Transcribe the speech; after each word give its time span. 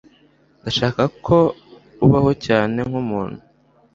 Ndashaka 0.61 1.01
ko 1.25 1.37
ubaho 2.05 2.31
cyane 2.45 2.77
nkumuntu. 2.87 3.39